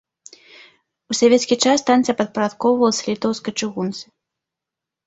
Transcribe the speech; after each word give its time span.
У 1.13 1.17
савецкі 1.19 1.55
час 1.65 1.83
станцыя 1.85 2.17
падпарадкоўвалася 2.23 3.03
літоўскай 3.13 3.53
чыгунцы. 3.63 4.05